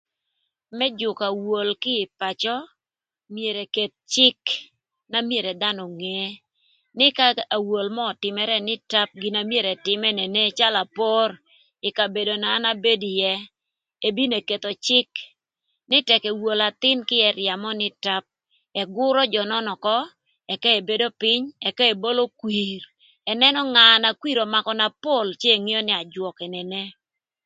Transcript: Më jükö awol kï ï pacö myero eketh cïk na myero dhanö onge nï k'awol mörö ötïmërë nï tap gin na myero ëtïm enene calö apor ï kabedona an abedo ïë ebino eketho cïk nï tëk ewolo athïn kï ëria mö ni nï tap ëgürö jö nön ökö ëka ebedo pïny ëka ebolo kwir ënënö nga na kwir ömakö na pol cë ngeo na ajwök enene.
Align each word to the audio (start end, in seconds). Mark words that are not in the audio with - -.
Më 0.77 0.87
jükö 0.99 1.23
awol 1.31 1.69
kï 1.83 1.93
ï 2.03 2.11
pacö 2.19 2.55
myero 3.33 3.59
eketh 3.67 3.97
cïk 4.13 4.41
na 5.11 5.19
myero 5.29 5.51
dhanö 5.61 5.81
onge 5.87 6.19
nï 6.97 7.07
k'awol 7.17 7.87
mörö 7.95 8.09
ötïmërë 8.13 8.57
nï 8.67 8.75
tap 8.91 9.09
gin 9.21 9.33
na 9.35 9.41
myero 9.49 9.69
ëtïm 9.75 10.01
enene 10.09 10.41
calö 10.57 10.79
apor 10.85 11.29
ï 11.87 11.89
kabedona 11.97 12.47
an 12.57 12.65
abedo 12.71 13.07
ïë 13.17 13.35
ebino 14.07 14.35
eketho 14.41 14.71
cïk 14.85 15.11
nï 15.89 15.97
tëk 16.07 16.23
ewolo 16.31 16.63
athïn 16.71 16.99
kï 17.09 17.17
ëria 17.29 17.55
mö 17.63 17.69
ni 17.73 17.77
nï 17.87 17.95
tap 18.05 18.23
ëgürö 18.81 19.21
jö 19.33 19.41
nön 19.49 19.67
ökö 19.75 19.97
ëka 20.53 20.69
ebedo 20.79 21.07
pïny 21.21 21.43
ëka 21.69 21.83
ebolo 21.93 22.23
kwir 22.41 22.81
ënënö 23.31 23.59
nga 23.73 23.85
na 24.03 24.09
kwir 24.21 24.37
ömakö 24.45 24.71
na 24.79 24.87
pol 25.03 25.27
cë 25.41 25.51
ngeo 25.63 25.81
na 25.85 25.93
ajwök 26.01 26.37
enene. 26.45 26.81